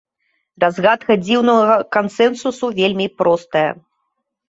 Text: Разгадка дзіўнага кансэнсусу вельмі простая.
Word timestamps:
Разгадка 0.63 1.17
дзіўнага 1.27 1.77
кансэнсусу 1.99 2.73
вельмі 2.83 3.07
простая. 3.21 3.71